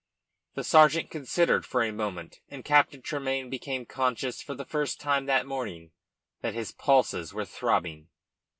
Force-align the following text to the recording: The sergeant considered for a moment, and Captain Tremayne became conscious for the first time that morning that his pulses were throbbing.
The 0.55 0.63
sergeant 0.63 1.11
considered 1.11 1.63
for 1.63 1.83
a 1.83 1.91
moment, 1.91 2.39
and 2.49 2.65
Captain 2.65 3.03
Tremayne 3.03 3.51
became 3.51 3.85
conscious 3.85 4.41
for 4.41 4.55
the 4.55 4.65
first 4.65 4.99
time 4.99 5.27
that 5.27 5.45
morning 5.45 5.91
that 6.41 6.55
his 6.55 6.71
pulses 6.71 7.35
were 7.35 7.45
throbbing. 7.45 8.09